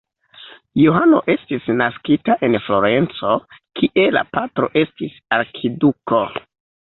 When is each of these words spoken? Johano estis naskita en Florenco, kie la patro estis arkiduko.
Johano 0.83 1.17
estis 1.33 1.67
naskita 1.81 2.37
en 2.47 2.57
Florenco, 2.69 3.35
kie 3.81 4.07
la 4.17 4.25
patro 4.39 4.71
estis 4.83 5.21
arkiduko. 5.39 6.25